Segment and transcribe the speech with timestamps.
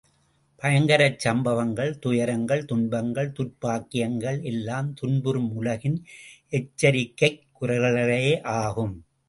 [0.61, 5.99] பயங்கரச் சம்பவங்கள், துயரங்கள் துன்பங்கள், துர்ப் பாக்கியங்கள் எல்லாம் துன்புறும் உலகின்
[6.51, 8.23] எச்சரிக்கைக் குரல்களே
[8.59, 8.95] ஆகும்.